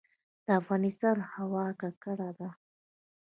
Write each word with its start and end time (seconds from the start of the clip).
د 0.45 0.47
افغانستان 0.61 1.17
هوا 1.33 1.65
ککړه 1.79 2.29
ده 2.39 2.49